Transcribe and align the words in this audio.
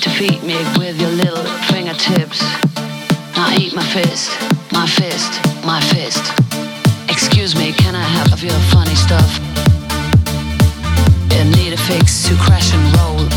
To 0.00 0.08
feed 0.08 0.42
me 0.42 0.56
with 0.78 0.98
your 0.98 1.10
little 1.10 1.44
fingertips. 1.68 2.40
Now 3.36 3.54
eat 3.58 3.74
my 3.74 3.84
fist, 3.84 4.30
my 4.72 4.86
fist, 4.86 5.30
my 5.62 5.78
fist. 5.92 6.24
Excuse 7.10 7.54
me, 7.54 7.72
can 7.72 7.94
I 7.94 8.02
have 8.02 8.42
your 8.42 8.58
funny 8.72 8.94
stuff? 8.94 9.30
You 11.32 11.44
need 11.56 11.74
a 11.74 11.76
fix 11.76 12.26
to 12.28 12.34
crash 12.36 12.72
and 12.72 12.96
roll. 12.96 13.28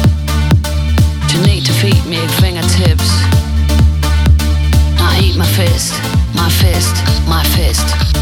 To 1.31 1.37
need 1.45 1.65
to 1.65 1.73
feed 1.73 2.05
me 2.05 2.25
fingertips. 2.39 3.11
Now 4.95 5.19
eat 5.19 5.35
my 5.35 5.47
fist, 5.57 5.93
my 6.33 6.49
fist, 6.49 6.95
my 7.27 7.43
fist. 7.55 8.12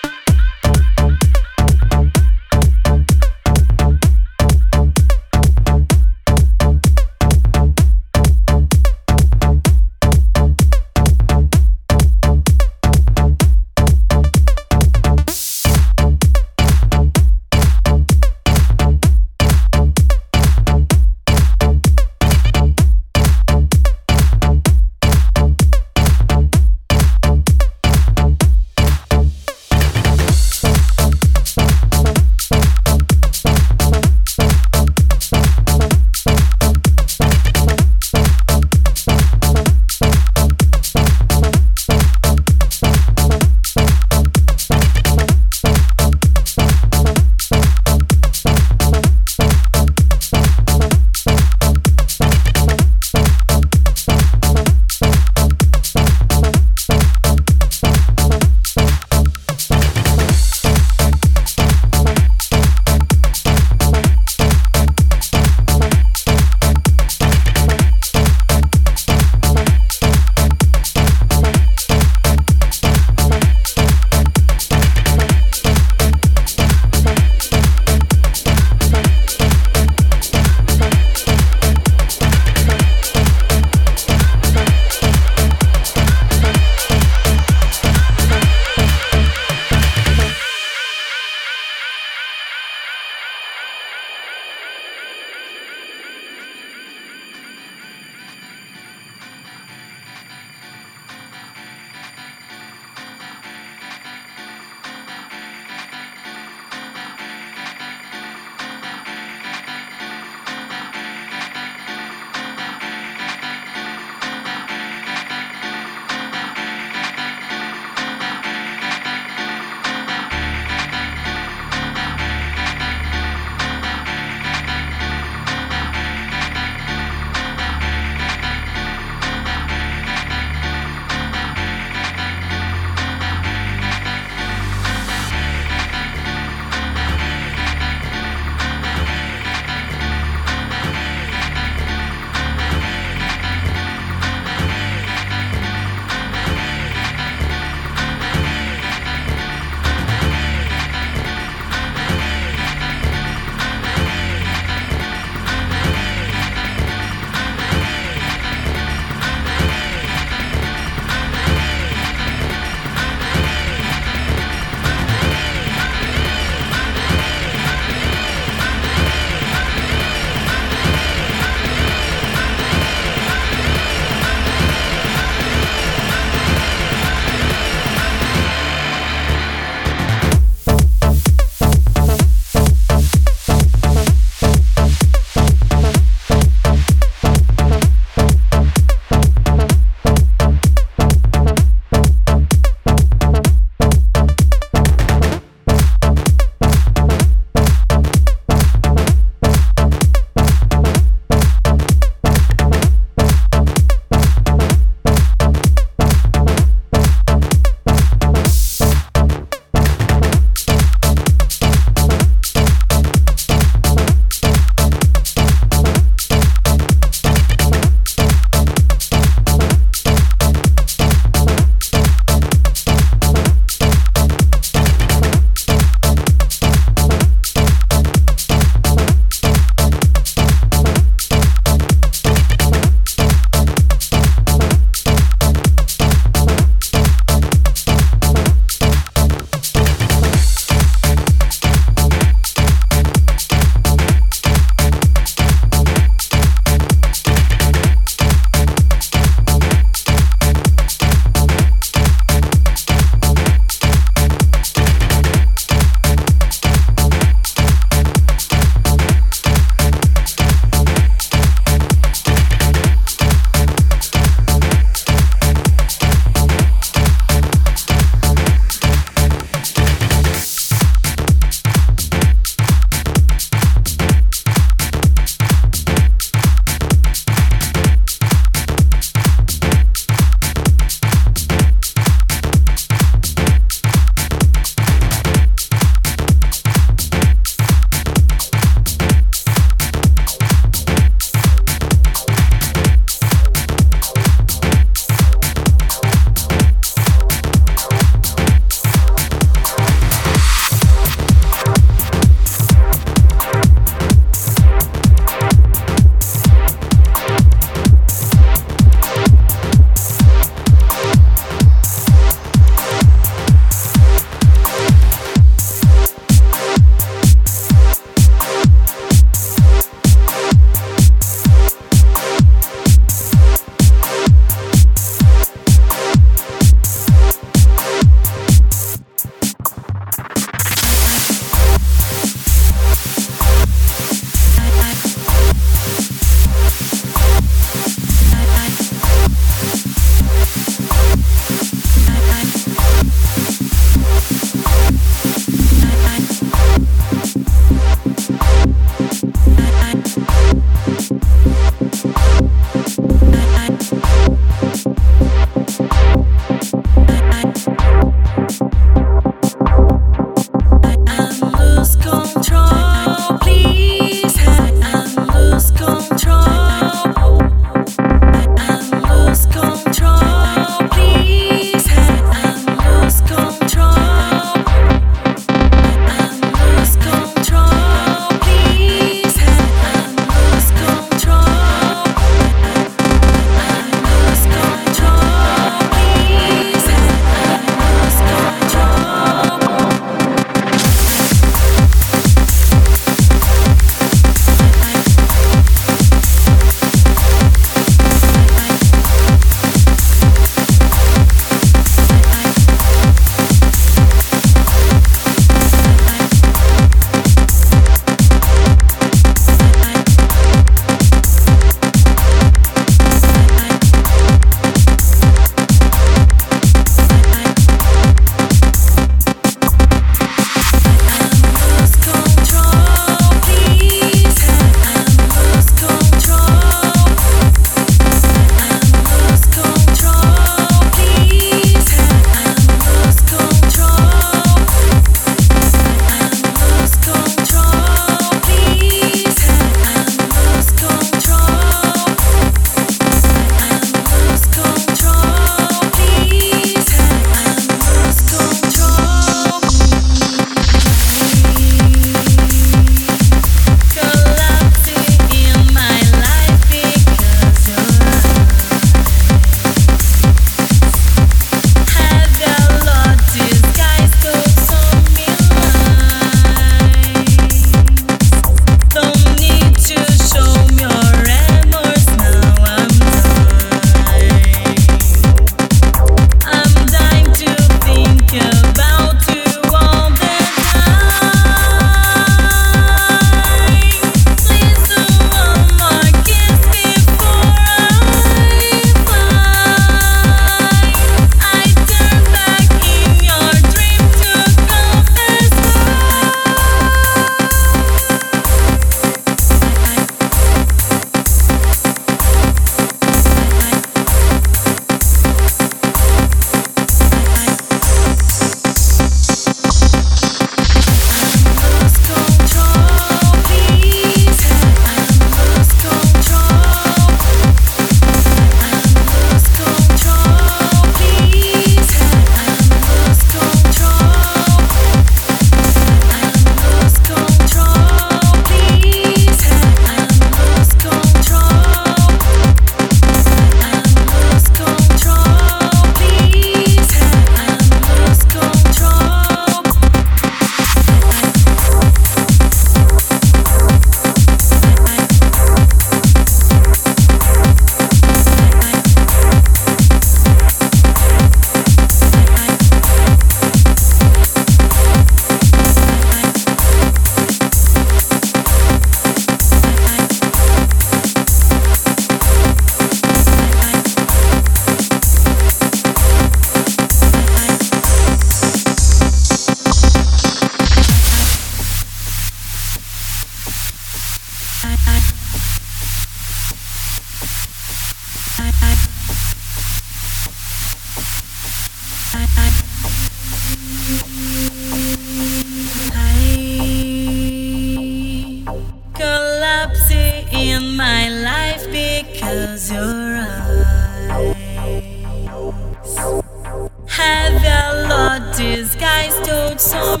On 599.74 600.00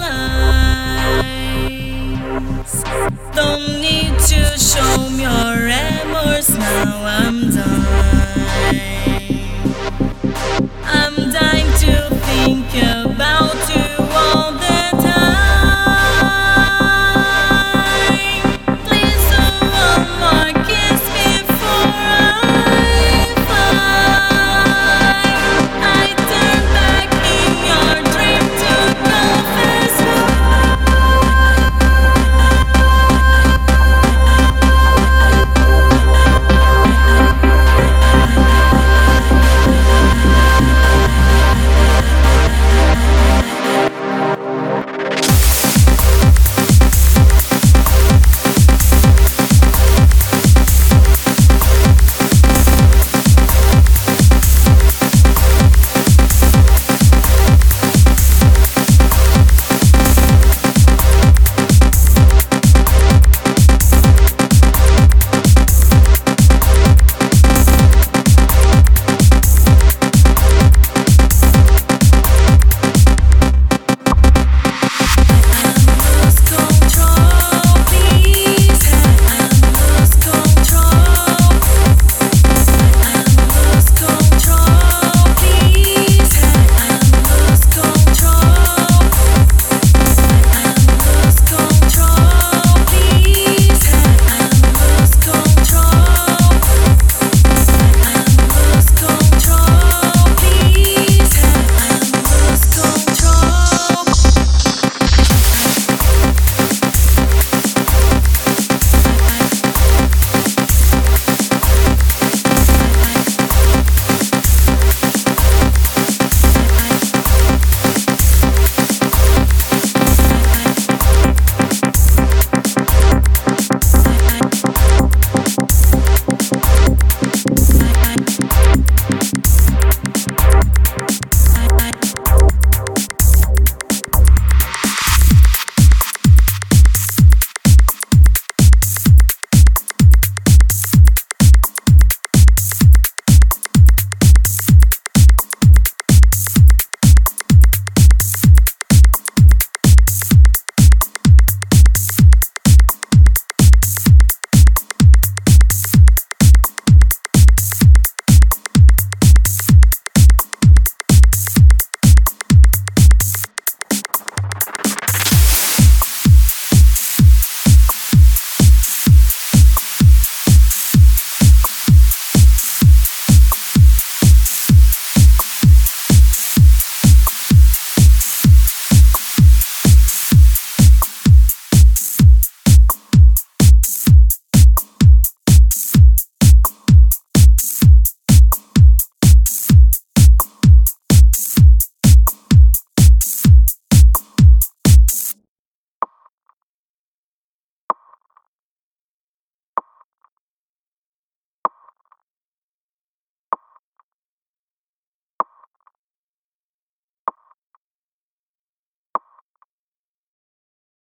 lies. 0.00 0.74
Don't 3.32 3.80
need 3.80 4.18
to 4.18 4.58
show 4.58 5.08
me 5.10 5.22
your 5.22 5.54
remorse 5.70 6.50
now. 6.50 7.04
I'm 7.04 7.50
done. 7.50 8.37